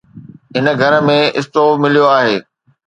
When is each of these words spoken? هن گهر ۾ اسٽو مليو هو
هن 0.55 0.65
گهر 0.79 0.93
۾ 1.07 1.17
اسٽو 1.37 1.63
مليو 1.81 2.05
هو 2.13 2.31